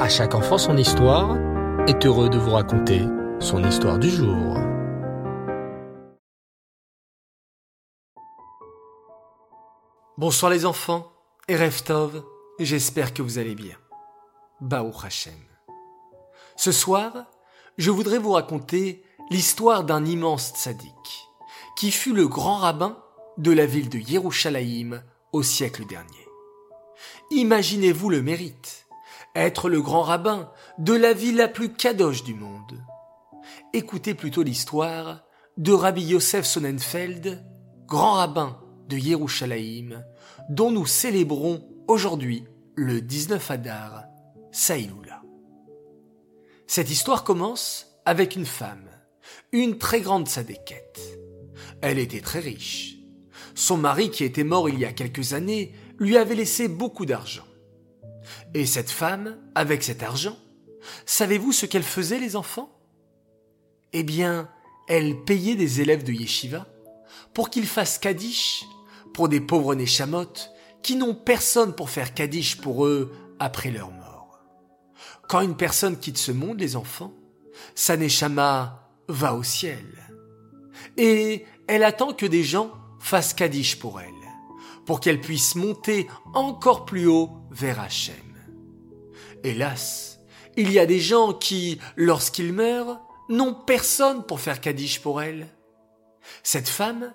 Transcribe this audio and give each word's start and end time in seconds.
À 0.00 0.08
chaque 0.08 0.34
enfant 0.34 0.56
son 0.56 0.78
histoire 0.78 1.36
est 1.86 2.06
heureux 2.06 2.30
de 2.30 2.38
vous 2.38 2.52
raconter 2.52 3.02
son 3.38 3.62
histoire 3.62 3.98
du 3.98 4.08
jour. 4.08 4.56
Bonsoir 10.16 10.50
les 10.50 10.64
enfants 10.64 11.12
et 11.48 11.56
Reftov, 11.56 12.24
j'espère 12.58 13.12
que 13.12 13.20
vous 13.20 13.36
allez 13.36 13.54
bien. 13.54 13.76
Baou 14.62 14.90
Hashem. 15.04 15.34
Ce 16.56 16.72
soir, 16.72 17.26
je 17.76 17.90
voudrais 17.90 18.18
vous 18.18 18.32
raconter 18.32 19.04
l'histoire 19.28 19.84
d'un 19.84 20.06
immense 20.06 20.54
tzaddik, 20.54 21.28
qui 21.76 21.90
fut 21.90 22.14
le 22.14 22.26
grand 22.26 22.56
rabbin 22.56 22.96
de 23.36 23.52
la 23.52 23.66
ville 23.66 23.90
de 23.90 23.98
Yerushalayim 23.98 25.02
au 25.34 25.42
siècle 25.42 25.84
dernier. 25.84 26.26
Imaginez-vous 27.30 28.08
le 28.08 28.22
mérite, 28.22 28.79
être 29.34 29.68
le 29.68 29.80
grand 29.80 30.02
rabbin 30.02 30.50
de 30.78 30.92
la 30.92 31.12
ville 31.12 31.36
la 31.36 31.48
plus 31.48 31.72
kadosh 31.72 32.24
du 32.24 32.34
monde. 32.34 32.82
Écoutez 33.72 34.14
plutôt 34.14 34.42
l'histoire 34.42 35.22
de 35.56 35.72
Rabbi 35.72 36.02
Yosef 36.02 36.44
Sonnenfeld, 36.44 37.44
grand 37.86 38.14
rabbin 38.14 38.58
de 38.88 38.96
Yerushalayim, 38.96 40.04
dont 40.48 40.70
nous 40.70 40.86
célébrons 40.86 41.68
aujourd'hui 41.86 42.44
le 42.74 43.00
19 43.00 43.50
Adar, 43.50 44.04
Saïloula. 44.52 45.22
Cette 46.66 46.90
histoire 46.90 47.24
commence 47.24 48.00
avec 48.04 48.36
une 48.36 48.46
femme, 48.46 48.88
une 49.52 49.78
très 49.78 50.00
grande 50.00 50.28
sadéquette. 50.28 51.00
Elle 51.82 51.98
était 51.98 52.20
très 52.20 52.40
riche. 52.40 52.96
Son 53.54 53.76
mari, 53.76 54.10
qui 54.10 54.24
était 54.24 54.44
mort 54.44 54.68
il 54.68 54.78
y 54.78 54.84
a 54.84 54.92
quelques 54.92 55.32
années, 55.32 55.74
lui 55.98 56.16
avait 56.16 56.34
laissé 56.34 56.68
beaucoup 56.68 57.06
d'argent. 57.06 57.44
Et 58.54 58.66
cette 58.66 58.90
femme, 58.90 59.38
avec 59.54 59.82
cet 59.82 60.02
argent, 60.02 60.36
savez-vous 61.06 61.52
ce 61.52 61.66
qu'elle 61.66 61.82
faisait, 61.82 62.18
les 62.18 62.36
enfants? 62.36 62.70
Eh 63.92 64.02
bien, 64.02 64.48
elle 64.88 65.22
payait 65.24 65.54
des 65.54 65.80
élèves 65.80 66.04
de 66.04 66.12
yeshiva 66.12 66.66
pour 67.32 67.50
qu'ils 67.50 67.66
fassent 67.66 67.98
kaddish 67.98 68.64
pour 69.14 69.28
des 69.28 69.40
pauvres 69.40 69.74
neshamot 69.74 70.32
qui 70.82 70.96
n'ont 70.96 71.14
personne 71.14 71.74
pour 71.74 71.90
faire 71.90 72.14
kaddish 72.14 72.56
pour 72.56 72.86
eux 72.86 73.12
après 73.38 73.70
leur 73.70 73.90
mort. 73.90 74.40
Quand 75.28 75.40
une 75.40 75.56
personne 75.56 75.98
quitte 75.98 76.18
ce 76.18 76.32
monde, 76.32 76.58
les 76.58 76.74
enfants, 76.74 77.12
sa 77.74 77.96
neshama 77.96 78.88
va 79.08 79.34
au 79.34 79.42
ciel. 79.42 79.86
Et 80.96 81.46
elle 81.68 81.84
attend 81.84 82.12
que 82.12 82.26
des 82.26 82.42
gens 82.42 82.72
fassent 82.98 83.34
kaddish 83.34 83.78
pour 83.78 84.00
elle, 84.00 84.10
pour 84.86 85.00
qu'elle 85.00 85.20
puisse 85.20 85.54
monter 85.54 86.08
encore 86.34 86.84
plus 86.84 87.06
haut 87.06 87.30
vers 87.50 87.78
Hachem. 87.78 88.29
Hélas, 89.42 90.20
il 90.56 90.70
y 90.70 90.78
a 90.78 90.86
des 90.86 91.00
gens 91.00 91.32
qui, 91.32 91.78
lorsqu'ils 91.96 92.52
meurent, 92.52 93.00
n'ont 93.28 93.54
personne 93.54 94.24
pour 94.24 94.40
faire 94.40 94.60
kaddish 94.60 95.00
pour 95.00 95.22
elle. 95.22 95.48
Cette 96.42 96.68
femme 96.68 97.14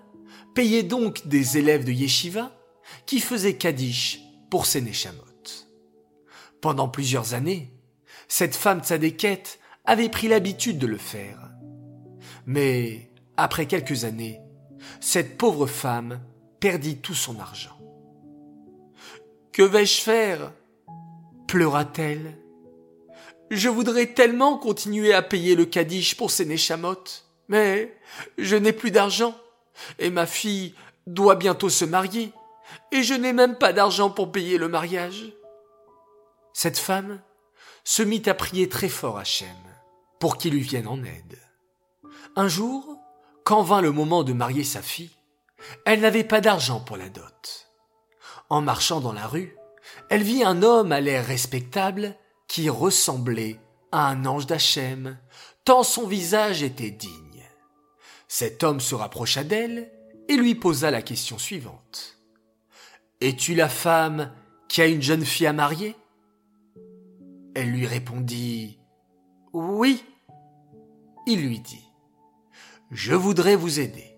payait 0.54 0.84
donc 0.84 1.28
des 1.28 1.58
élèves 1.58 1.84
de 1.84 1.92
yeshiva 1.92 2.52
qui 3.06 3.20
faisaient 3.20 3.58
kaddish 3.58 4.22
pour 4.50 4.66
ses 4.66 4.82
neshamot. 4.82 5.22
Pendant 6.62 6.88
plusieurs 6.88 7.34
années, 7.34 7.72
cette 8.28 8.56
femme 8.56 8.82
tzadékette 8.82 9.60
avait 9.84 10.10
pris 10.10 10.28
l'habitude 10.28 10.80
de 10.80 10.88
le 10.88 10.98
faire. 10.98 11.52
Mais, 12.48 13.12
après 13.38 13.68
quelques 13.68 14.04
années, 14.04 14.40
cette 15.00 15.38
pauvre 15.38 15.68
femme 15.68 16.22
perdit 16.60 16.98
tout 16.98 17.14
son 17.14 17.40
argent. 17.40 17.78
Que 19.52 19.62
vais-je 19.62 20.02
faire? 20.02 20.52
Pleura-t-elle. 21.48 22.38
Je 23.52 23.70
voudrais 23.70 24.08
tellement 24.08 24.58
continuer 24.58 25.14
à 25.14 25.22
payer 25.22 25.56
le 25.56 25.66
kaddish 25.66 26.18
pour 26.18 26.32
ces 26.32 26.46
neshamot, 26.46 27.04
mais 27.48 27.96
je 28.38 28.56
n'ai 28.56 28.74
plus 28.74 28.92
d'argent, 28.92 29.36
et 30.00 30.10
ma 30.10 30.26
fille 30.26 30.74
doit 31.06 31.36
bientôt 31.36 31.70
se 31.70 31.86
marier, 31.86 32.32
et 32.92 33.04
je 33.04 33.14
n'ai 33.14 33.34
même 33.34 33.58
pas 33.58 33.74
d'argent 33.74 34.10
pour 34.10 34.32
payer 34.32 34.58
le 34.58 34.68
mariage. 34.68 35.32
Cette 36.54 36.80
femme 36.80 37.22
se 37.84 38.02
mit 38.02 38.24
à 38.26 38.34
prier 38.34 38.68
très 38.68 38.90
fort 38.90 39.20
Hachem 39.20 39.48
pour 40.20 40.38
qu'il 40.38 40.54
lui 40.54 40.62
vienne 40.62 40.88
en 40.88 41.04
aide. 41.04 41.40
Un 42.36 42.48
jour, 42.48 42.98
quand 43.44 43.62
vint 43.62 43.82
le 43.82 43.92
moment 43.92 44.24
de 44.24 44.34
marier 44.34 44.64
sa 44.64 44.82
fille, 44.82 45.16
elle 45.86 46.02
n'avait 46.02 46.24
pas 46.24 46.42
d'argent 46.42 46.80
pour 46.80 46.98
la 46.98 47.10
dot. 47.10 47.70
En 48.50 48.62
marchant 48.62 49.02
dans 49.02 49.14
la 49.14 49.28
rue, 49.28 49.56
elle 50.10 50.24
vit 50.24 50.44
un 50.44 50.62
homme 50.64 50.92
à 50.92 51.02
l'air 51.02 51.26
respectable 51.26 52.16
qui 52.48 52.70
ressemblait 52.70 53.60
à 53.92 54.08
un 54.08 54.26
ange 54.26 54.46
d'Hachem, 54.46 55.18
tant 55.64 55.84
son 55.84 56.08
visage 56.08 56.64
était 56.64 56.92
digne. 56.92 57.44
Cet 58.28 58.64
homme 58.64 58.80
se 58.80 58.96
rapprocha 58.96 59.44
d'elle 59.44 59.92
et 60.28 60.36
lui 60.36 60.56
posa 60.56 60.92
la 60.92 61.02
question 61.02 61.38
suivante. 61.38 62.20
Es-tu 63.22 63.56
la 63.56 63.70
femme 63.70 64.32
qui 64.68 64.82
a 64.82 64.88
une 64.88 65.02
jeune 65.02 65.26
fille 65.26 65.48
à 65.48 65.54
marier? 65.54 65.96
Elle 67.56 67.70
lui 67.70 67.88
répondit 67.88 68.80
Oui. 69.54 70.04
Il 71.28 71.48
lui 71.48 71.60
dit 71.60 71.88
Je 72.92 73.14
voudrais 73.14 73.56
vous 73.56 73.80
aider. 73.80 74.18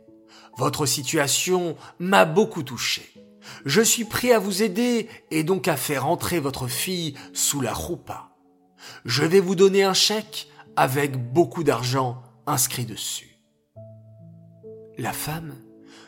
Votre 0.57 0.85
situation 0.87 1.77
m'a 1.99 2.25
beaucoup 2.25 2.63
touché. 2.63 3.13
Je 3.65 3.81
suis 3.81 4.05
prêt 4.05 4.31
à 4.31 4.39
vous 4.39 4.63
aider 4.63 5.07
et 5.31 5.43
donc 5.43 5.67
à 5.67 5.77
faire 5.77 6.07
entrer 6.07 6.39
votre 6.39 6.67
fille 6.67 7.15
sous 7.33 7.61
la 7.61 7.73
roupa. 7.73 8.29
Je 9.05 9.23
vais 9.23 9.39
vous 9.39 9.55
donner 9.55 9.83
un 9.83 9.93
chèque 9.93 10.47
avec 10.75 11.17
beaucoup 11.17 11.63
d'argent 11.63 12.21
inscrit 12.45 12.85
dessus. 12.85 13.37
La 14.97 15.13
femme 15.13 15.55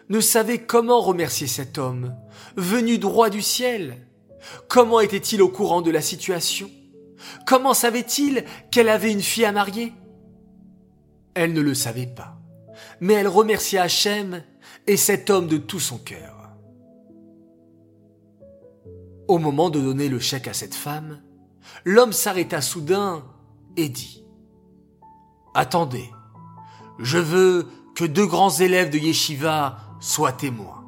ne 0.10 0.20
savait 0.20 0.60
comment 0.60 1.02
remercier 1.02 1.48
cet 1.48 1.78
homme, 1.78 2.16
venu 2.56 2.98
droit 2.98 3.30
du 3.30 3.42
ciel. 3.42 4.08
Comment 4.68 5.00
était-il 5.00 5.42
au 5.42 5.50
courant 5.50 5.82
de 5.82 5.92
la 5.92 6.02
situation? 6.02 6.70
Comment 7.46 7.74
savait-il 7.74 8.46
qu'elle 8.72 8.90
avait 8.90 9.12
une 9.12 9.22
fille 9.22 9.46
à 9.46 9.52
marier? 9.52 9.94
Elle 11.36 11.54
ne 11.54 11.62
le 11.62 11.74
savait 11.74 12.08
pas, 12.08 12.40
mais 13.00 13.14
elle 13.14 13.28
remercia 13.28 13.84
Hachem 13.84 14.44
et 14.88 14.98
cet 14.98 15.30
homme 15.30 15.48
de 15.48 15.58
tout 15.58 15.80
son 15.80 15.98
cœur. 15.98 16.39
Au 19.30 19.38
moment 19.38 19.70
de 19.70 19.80
donner 19.80 20.10
le 20.10 20.18
chèque 20.18 20.48
à 20.48 20.56
cette 20.56 20.74
femme, 20.74 21.22
l'homme 21.86 22.14
s'arrêta 22.14 22.62
soudain 22.62 23.24
et 23.78 23.88
dit⁇ 23.88 24.26
Attendez, 25.54 26.10
je 26.98 27.20
veux 27.20 27.68
que 27.94 28.06
deux 28.06 28.26
grands 28.26 28.50
élèves 28.50 28.90
de 28.90 28.98
Yeshiva 28.98 29.78
soient 30.00 30.32
témoins. 30.32 30.84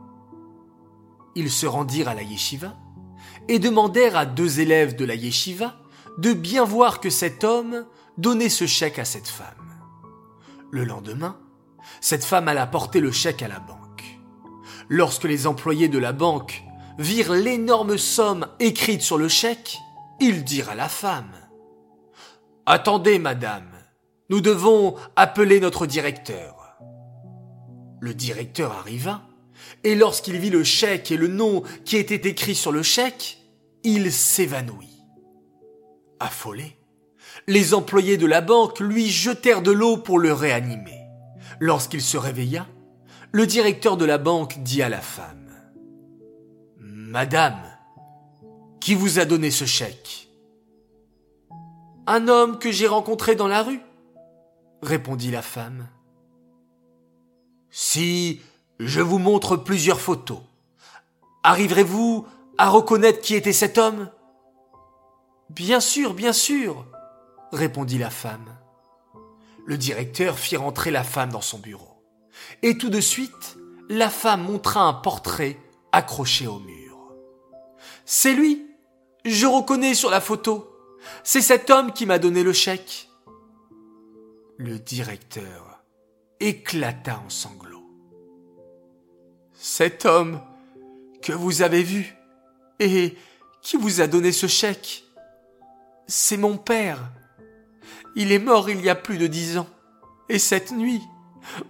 Ils 1.35 1.51
se 1.51 1.67
rendirent 1.67 2.09
à 2.09 2.15
la 2.15 2.23
Yeshiva 2.23 2.75
et 3.47 3.59
demandèrent 3.59 4.17
à 4.17 4.25
deux 4.25 4.59
élèves 4.59 4.95
de 4.95 5.05
la 5.05 5.13
Yeshiva 5.13 5.75
de 6.17 6.33
bien 6.33 6.65
voir 6.65 6.99
que 6.99 7.11
cet 7.11 7.43
homme 7.43 7.85
donnait 8.17 8.49
ce 8.49 8.65
chèque 8.65 8.97
à 8.97 9.05
cette 9.05 9.27
femme. 9.27 9.45
Le 10.71 10.83
lendemain, 10.83 11.37
cette 12.01 12.25
femme 12.25 12.47
alla 12.47 12.65
porter 12.65 13.01
le 13.01 13.11
chèque 13.11 13.43
à 13.43 13.47
la 13.47 13.59
banque. 13.59 14.19
Lorsque 14.89 15.25
les 15.25 15.45
employés 15.45 15.89
de 15.89 15.99
la 15.99 16.11
banque 16.11 16.63
virent 16.97 17.33
l'énorme 17.33 17.97
somme 17.97 18.47
écrite 18.59 19.01
sur 19.01 19.17
le 19.17 19.27
chèque, 19.27 19.77
ils 20.19 20.43
dirent 20.43 20.69
à 20.69 20.75
la 20.75 20.89
femme 20.89 21.31
Attendez, 22.65 23.19
madame, 23.19 23.71
nous 24.29 24.39
devons 24.39 24.95
appeler 25.15 25.59
notre 25.59 25.85
directeur. 25.85 26.77
Le 27.99 28.13
directeur 28.13 28.71
arriva, 28.71 29.21
et 29.83 29.95
lorsqu'il 29.95 30.37
vit 30.37 30.49
le 30.49 30.63
chèque 30.63 31.11
et 31.11 31.17
le 31.17 31.27
nom 31.27 31.63
qui 31.85 31.97
était 31.97 32.29
écrit 32.29 32.55
sur 32.55 32.71
le 32.71 32.83
chèque, 32.83 33.39
il 33.83 34.11
s'évanouit. 34.11 35.01
Affolé, 36.19 36.77
les 37.47 37.73
employés 37.73 38.17
de 38.17 38.27
la 38.27 38.41
banque 38.41 38.79
lui 38.79 39.09
jetèrent 39.09 39.63
de 39.63 39.71
l'eau 39.71 39.97
pour 39.97 40.19
le 40.19 40.33
réanimer. 40.33 40.99
Lorsqu'il 41.59 42.01
se 42.01 42.17
réveilla, 42.17 42.67
le 43.31 43.47
directeur 43.47 43.97
de 43.97 44.05
la 44.05 44.17
banque 44.17 44.61
dit 44.61 44.81
à 44.81 44.89
la 44.89 45.01
femme 45.01 45.40
Madame, 47.11 47.61
qui 48.79 48.95
vous 48.95 49.19
a 49.19 49.25
donné 49.25 49.51
ce 49.51 49.65
chèque 49.65 50.29
Un 52.07 52.29
homme 52.29 52.57
que 52.57 52.71
j'ai 52.71 52.87
rencontré 52.87 53.35
dans 53.35 53.49
la 53.49 53.63
rue, 53.63 53.81
répondit 54.81 55.29
la 55.29 55.41
femme. 55.41 55.89
Si 57.69 58.39
je 58.79 59.01
vous 59.01 59.17
montre 59.17 59.57
plusieurs 59.57 59.99
photos, 59.99 60.39
arriverez-vous 61.43 62.25
à 62.57 62.69
reconnaître 62.69 63.19
qui 63.19 63.35
était 63.35 63.51
cet 63.51 63.77
homme? 63.77 64.09
Bien 65.49 65.81
sûr, 65.81 66.13
bien 66.13 66.31
sûr, 66.31 66.85
répondit 67.51 67.97
la 67.97 68.09
femme. 68.09 68.55
Le 69.65 69.77
directeur 69.77 70.39
fit 70.39 70.55
rentrer 70.55 70.91
la 70.91 71.03
femme 71.03 71.31
dans 71.31 71.41
son 71.41 71.59
bureau. 71.59 72.05
Et 72.63 72.77
tout 72.77 72.89
de 72.89 73.01
suite, 73.01 73.57
la 73.89 74.09
femme 74.09 74.43
montra 74.43 74.83
un 74.83 74.93
portrait 74.93 75.57
accroché 75.91 76.47
au 76.47 76.59
mur. 76.59 76.80
C'est 78.05 78.33
lui. 78.33 78.67
Je 79.25 79.45
reconnais 79.45 79.93
sur 79.93 80.09
la 80.09 80.21
photo. 80.21 80.67
C'est 81.23 81.41
cet 81.41 81.69
homme 81.69 81.93
qui 81.93 82.05
m'a 82.05 82.19
donné 82.19 82.43
le 82.43 82.53
chèque. 82.53 83.09
Le 84.57 84.77
directeur 84.79 85.83
éclata 86.39 87.21
en 87.25 87.29
sanglots. 87.29 87.89
Cet 89.53 90.05
homme 90.05 90.41
que 91.21 91.33
vous 91.33 91.61
avez 91.61 91.83
vu 91.83 92.15
et 92.79 93.15
qui 93.61 93.77
vous 93.77 94.01
a 94.01 94.07
donné 94.07 94.31
ce 94.31 94.47
chèque, 94.47 95.03
c'est 96.07 96.37
mon 96.37 96.57
père. 96.57 96.99
Il 98.15 98.31
est 98.31 98.39
mort 98.39 98.69
il 98.69 98.81
y 98.81 98.89
a 98.89 98.95
plus 98.95 99.17
de 99.17 99.27
dix 99.27 99.57
ans. 99.57 99.67
Et 100.29 100.39
cette 100.39 100.71
nuit, 100.71 101.01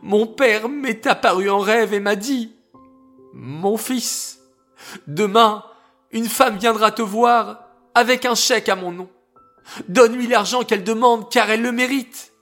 mon 0.01 0.27
père 0.27 0.69
m'est 0.69 1.05
apparu 1.07 1.49
en 1.49 1.59
rêve 1.59 1.93
et 1.93 1.99
m'a 1.99 2.15
dit, 2.15 2.53
Mon 3.33 3.77
fils, 3.77 4.39
demain, 5.07 5.63
une 6.11 6.27
femme 6.27 6.57
viendra 6.57 6.91
te 6.91 7.01
voir 7.01 7.63
avec 7.95 8.25
un 8.25 8.35
chèque 8.35 8.69
à 8.69 8.75
mon 8.75 8.91
nom. 8.91 9.09
Donne-lui 9.87 10.27
l'argent 10.27 10.63
qu'elle 10.63 10.83
demande 10.83 11.29
car 11.31 11.49
elle 11.49 11.61
le 11.61 11.71
mérite. 11.71 12.33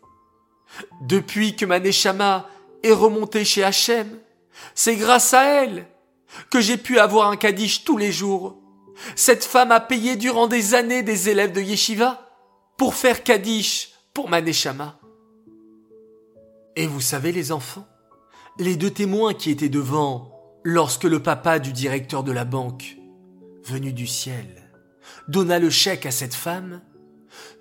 Depuis 1.01 1.55
que 1.55 1.65
ma 1.65 1.79
Neshama 1.79 2.47
est 2.83 2.93
remontée 2.93 3.45
chez 3.45 3.63
Hachem, 3.63 4.19
c'est 4.75 4.95
grâce 4.95 5.33
à 5.33 5.43
elle 5.43 5.85
que 6.49 6.61
j'ai 6.61 6.77
pu 6.77 6.99
avoir 6.99 7.29
un 7.29 7.37
Kaddish 7.37 7.83
tous 7.83 7.97
les 7.97 8.11
jours. 8.11 8.57
Cette 9.15 9.45
femme 9.45 9.71
a 9.71 9.79
payé 9.79 10.15
durant 10.15 10.47
des 10.47 10.75
années 10.75 11.03
des 11.03 11.29
élèves 11.29 11.51
de 11.51 11.61
Yeshiva 11.61 12.29
pour 12.77 12.95
faire 12.95 13.23
Kaddish 13.23 13.91
pour 14.13 14.29
ma 14.29 14.41
Neshama. 14.41 14.99
Et 16.75 16.87
vous 16.87 17.01
savez 17.01 17.31
les 17.31 17.51
enfants, 17.51 17.87
les 18.57 18.75
deux 18.75 18.91
témoins 18.91 19.33
qui 19.33 19.51
étaient 19.51 19.69
devant 19.69 20.31
lorsque 20.63 21.03
le 21.03 21.21
papa 21.21 21.59
du 21.59 21.73
directeur 21.73 22.23
de 22.23 22.31
la 22.31 22.45
banque, 22.45 22.98
venu 23.69 23.93
du 23.93 24.07
ciel, 24.07 24.69
donna 25.27 25.59
le 25.59 25.69
chèque 25.69 26.05
à 26.05 26.11
cette 26.11 26.33
femme, 26.33 26.81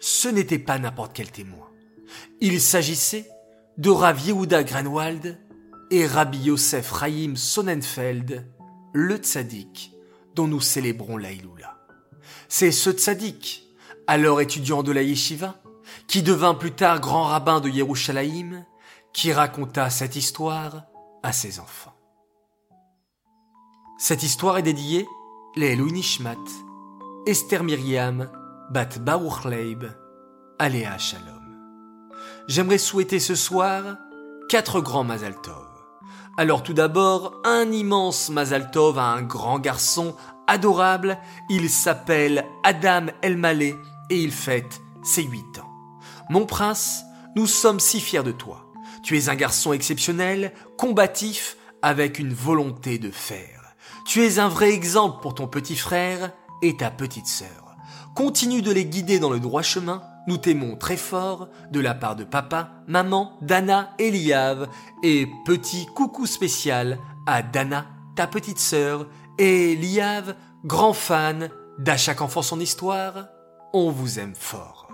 ce 0.01 0.29
n'était 0.29 0.59
pas 0.59 0.79
n'importe 0.79 1.13
quel 1.15 1.31
témoin. 1.31 1.69
Il 2.41 2.61
s'agissait 2.61 3.29
de 3.77 3.91
Rav 3.91 4.21
Yehuda 4.21 4.65
Grenwald 4.65 5.39
et 5.91 6.07
Rabbi 6.07 6.39
Yosef 6.39 6.93
Chaim 6.99 7.35
Sonnenfeld, 7.37 8.47
le 8.93 9.17
tzaddik 9.17 9.93
dont 10.35 10.49
nous 10.49 10.61
célébrons 10.61 11.17
l'Aïloula. 11.17 11.77
C'est 12.49 12.73
ce 12.73 12.91
tzaddik, 12.91 13.65
alors 14.07 14.41
étudiant 14.41 14.83
de 14.83 14.93
la 14.93 15.03
yeshiva, 15.03 15.61
qui 16.07 16.23
devint 16.23 16.55
plus 16.55 16.73
tard 16.73 17.01
grand 17.01 17.25
rabbin 17.25 17.61
de 17.61 17.69
Yerushalayim, 17.69 18.65
qui 19.13 19.33
raconta 19.33 19.91
cette 19.91 20.17
histoire 20.17 20.85
à 21.23 21.33
ses 21.33 21.61
enfants. 21.61 21.95
Cette 23.99 24.23
histoire 24.23 24.59
est 24.59 24.63
dédiée 24.63 25.07
les 25.59 25.75
Nishmat, 25.75 26.37
Esther 27.27 27.65
Myriam, 27.65 28.31
Bat 28.71 29.01
Baruch 29.01 29.45
Leib, 29.45 29.87
Aléa 30.57 30.97
Shalom. 30.99 31.35
J'aimerais 32.47 32.79
souhaiter 32.79 33.19
ce 33.19 33.35
soir 33.35 33.97
quatre 34.49 34.81
grands 34.81 35.03
Mazal 35.03 35.35
Tov. 35.43 35.67
Alors 36.37 36.63
tout 36.63 36.75
d'abord, 36.75 37.43
un 37.45 37.73
immense 37.73 38.31
Mazal 38.31 38.71
Tov 38.71 39.01
à 39.01 39.07
un 39.07 39.23
grand 39.23 39.59
garçon 39.59 40.15
adorable. 40.47 41.19
Il 41.51 41.69
s'appelle 41.69 42.45
Adam 42.63 43.07
Elmaleh 43.23 43.75
et 44.11 44.23
il 44.23 44.31
fête 44.31 44.81
ses 45.03 45.25
huit 45.25 45.59
ans. 45.59 45.73
Mon 46.31 46.47
prince, 46.47 47.03
nous 47.35 47.49
sommes 47.49 47.81
si 47.81 48.01
fiers 48.01 48.23
de 48.23 48.31
toi. 48.31 48.71
Tu 49.03 49.19
es 49.19 49.29
un 49.29 49.35
garçon 49.35 49.73
exceptionnel, 49.73 50.53
combatif, 50.77 51.57
avec 51.83 52.21
une 52.21 52.33
volonté 52.33 53.01
de 53.01 53.11
faire. 53.11 53.58
Tu 54.09 54.25
es 54.25 54.39
un 54.39 54.49
vrai 54.49 54.73
exemple 54.73 55.21
pour 55.21 55.35
ton 55.35 55.47
petit 55.47 55.77
frère 55.77 56.33
et 56.63 56.79
ta 56.79 56.91
petite 56.91 57.27
sœur. 57.27 57.77
Continue 58.15 58.63
de 58.63 58.73
les 58.73 58.87
guider 58.87 59.19
dans 59.19 59.29
le 59.29 59.39
droit 59.39 59.61
chemin. 59.61 60.03
Nous 60.27 60.39
t'aimons 60.39 60.77
très 60.77 60.97
fort 60.97 61.51
de 61.71 61.79
la 61.79 61.93
part 61.93 62.17
de 62.17 62.25
papa, 62.25 62.71
maman, 62.87 63.37
Dana 63.43 63.91
et 63.99 64.11
Liav. 64.11 64.67
Et 65.03 65.29
petit 65.45 65.85
coucou 65.95 66.25
spécial 66.25 66.99
à 67.27 67.43
Dana, 67.43 67.85
ta 68.17 68.27
petite 68.27 68.59
sœur, 68.59 69.07
et 69.37 69.77
Liav, 69.77 70.35
grand 70.65 70.95
fan 70.95 71.51
d'À 71.79 71.99
chaque 71.99 72.23
enfant 72.23 72.41
son 72.41 72.61
histoire. 72.61 73.27
On 73.75 73.91
vous 73.91 74.19
aime 74.19 74.35
fort. 74.35 74.88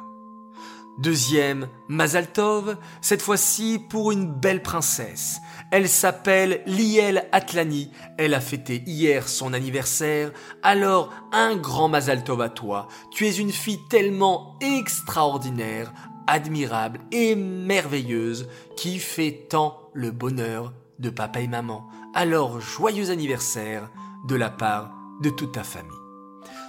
Deuxième, 0.98 1.68
Mazaltov, 1.88 2.76
cette 3.00 3.20
fois-ci 3.20 3.80
pour 3.90 4.12
une 4.12 4.32
belle 4.32 4.62
princesse. 4.62 5.40
Elle 5.72 5.88
s'appelle 5.88 6.62
Liel 6.66 7.28
Atlani. 7.32 7.90
Elle 8.16 8.32
a 8.32 8.40
fêté 8.40 8.84
hier 8.86 9.28
son 9.28 9.54
anniversaire. 9.54 10.30
Alors, 10.62 11.12
un 11.32 11.56
grand 11.56 11.88
Mazaltov 11.88 12.40
à 12.40 12.48
toi. 12.48 12.86
Tu 13.10 13.26
es 13.26 13.32
une 13.32 13.50
fille 13.50 13.80
tellement 13.90 14.56
extraordinaire, 14.60 15.92
admirable 16.28 17.00
et 17.10 17.34
merveilleuse 17.34 18.48
qui 18.76 19.00
fait 19.00 19.46
tant 19.50 19.90
le 19.94 20.12
bonheur 20.12 20.72
de 21.00 21.10
papa 21.10 21.40
et 21.40 21.48
maman. 21.48 21.88
Alors, 22.14 22.60
joyeux 22.60 23.10
anniversaire 23.10 23.90
de 24.28 24.36
la 24.36 24.50
part 24.50 24.92
de 25.20 25.30
toute 25.30 25.52
ta 25.52 25.64
famille. 25.64 26.03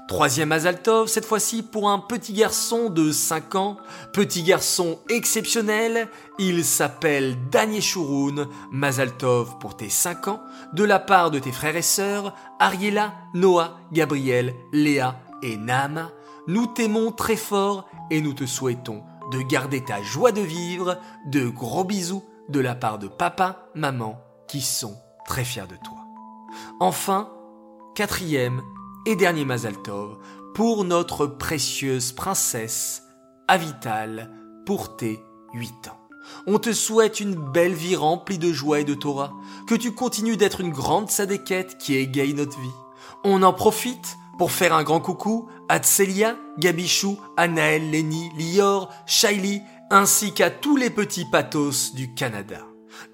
Troisième 0.07 0.51
Azaltov, 0.51 1.07
cette 1.07 1.25
fois-ci 1.25 1.63
pour 1.63 1.89
un 1.89 1.97
petit 1.97 2.33
garçon 2.33 2.91
de 2.91 3.11
5 3.11 3.55
ans, 3.55 3.77
petit 4.13 4.43
garçon 4.43 4.99
exceptionnel, 5.09 6.09
il 6.37 6.63
s'appelle 6.63 7.35
Daniel 7.49 7.81
Shurun, 7.81 8.47
Mazaltov 8.71 9.57
pour 9.57 9.75
tes 9.75 9.89
5 9.89 10.27
ans, 10.27 10.41
de 10.73 10.83
la 10.83 10.99
part 10.99 11.31
de 11.31 11.39
tes 11.39 11.51
frères 11.51 11.75
et 11.75 11.81
sœurs, 11.81 12.35
Ariela, 12.59 13.15
Noah, 13.33 13.79
Gabriel, 13.91 14.53
Léa 14.71 15.19
et 15.41 15.57
Nama, 15.57 16.11
nous 16.47 16.67
t'aimons 16.67 17.11
très 17.11 17.35
fort 17.35 17.89
et 18.11 18.21
nous 18.21 18.33
te 18.33 18.45
souhaitons 18.45 19.03
de 19.31 19.41
garder 19.41 19.83
ta 19.83 20.03
joie 20.03 20.31
de 20.31 20.41
vivre, 20.41 20.99
de 21.25 21.49
gros 21.49 21.83
bisous 21.83 22.23
de 22.49 22.59
la 22.59 22.75
part 22.75 22.99
de 22.99 23.07
papa, 23.07 23.69
maman, 23.73 24.21
qui 24.47 24.61
sont 24.61 24.95
très 25.25 25.43
fiers 25.43 25.67
de 25.67 25.77
toi. 25.77 25.97
Enfin, 26.79 27.31
quatrième 27.95 28.61
et 29.05 29.15
dernier 29.15 29.45
Mazaltov 29.45 30.17
pour 30.53 30.83
notre 30.83 31.27
précieuse 31.27 32.11
princesse 32.11 33.03
Avital 33.47 34.31
pour 34.65 34.95
tes 34.95 35.19
8 35.53 35.89
ans. 35.89 35.99
On 36.47 36.57
te 36.57 36.73
souhaite 36.73 37.19
une 37.19 37.35
belle 37.35 37.73
vie 37.73 37.95
remplie 37.95 38.39
de 38.39 38.51
joie 38.51 38.79
et 38.79 38.83
de 38.83 38.95
Torah, 38.95 39.33
que 39.67 39.75
tu 39.75 39.91
continues 39.91 40.37
d'être 40.37 40.61
une 40.61 40.71
grande 40.71 41.09
sadéquette 41.11 41.77
qui 41.77 41.95
égaye 41.95 42.33
notre 42.33 42.59
vie. 42.59 42.67
On 43.23 43.43
en 43.43 43.53
profite 43.53 44.17
pour 44.39 44.51
faire 44.51 44.73
un 44.73 44.83
grand 44.83 44.99
coucou 44.99 45.49
à 45.69 45.77
Tselia, 45.77 46.35
Gabichou, 46.57 47.19
Anaël, 47.37 47.91
Lenny, 47.91 48.29
Lior, 48.37 48.91
Shaili, 49.05 49.61
ainsi 49.91 50.33
qu'à 50.33 50.49
tous 50.49 50.77
les 50.77 50.89
petits 50.89 51.25
pathos 51.31 51.93
du 51.93 52.13
Canada. 52.15 52.59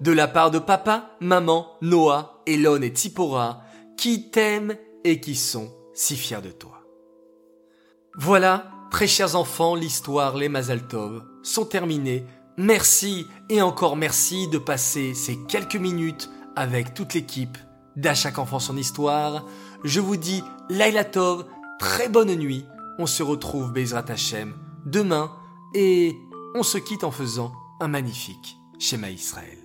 De 0.00 0.12
la 0.12 0.26
part 0.26 0.50
de 0.50 0.58
papa, 0.58 1.16
maman, 1.20 1.66
Noah, 1.82 2.42
Elon 2.46 2.80
et 2.80 2.92
Tipora, 2.92 3.62
qui 3.98 4.30
t'aiment 4.30 4.76
et 5.04 5.20
qui 5.20 5.34
sont 5.34 5.70
si 5.94 6.16
fier 6.16 6.42
de 6.42 6.50
toi. 6.50 6.82
Voilà, 8.14 8.70
très 8.90 9.06
chers 9.06 9.36
enfants, 9.36 9.74
l'histoire, 9.74 10.36
les 10.36 10.48
Mazaltov 10.48 11.24
sont 11.42 11.64
terminées. 11.64 12.26
Merci 12.58 13.26
et 13.48 13.62
encore 13.62 13.96
merci 13.96 14.48
de 14.48 14.58
passer 14.58 15.14
ces 15.14 15.38
quelques 15.44 15.76
minutes 15.76 16.30
avec 16.56 16.94
toute 16.94 17.14
l'équipe 17.14 17.56
d'À 17.96 18.14
chaque 18.14 18.38
enfant 18.38 18.58
son 18.58 18.76
histoire. 18.76 19.46
Je 19.84 20.00
vous 20.00 20.16
dis 20.16 20.42
Laila 20.68 21.04
Tov, 21.04 21.46
très 21.78 22.08
bonne 22.08 22.34
nuit. 22.34 22.66
On 22.98 23.06
se 23.06 23.22
retrouve 23.22 23.72
Bezrat 23.72 24.04
Hashem 24.08 24.54
demain 24.86 25.32
et 25.74 26.16
on 26.54 26.62
se 26.62 26.78
quitte 26.78 27.04
en 27.04 27.10
faisant 27.10 27.52
un 27.80 27.88
magnifique 27.88 28.56
schéma 28.78 29.10
Israël. 29.10 29.61